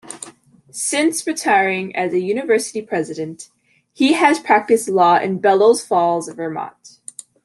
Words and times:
Since 0.71 1.27
retiring 1.27 1.95
as 1.95 2.11
University 2.11 2.81
President, 2.81 3.49
he 3.93 4.13
has 4.13 4.39
practiced 4.39 4.89
law 4.89 5.19
in 5.19 5.37
Bellows 5.39 5.85
Falls, 5.85 6.27
Vermont. 6.29 6.97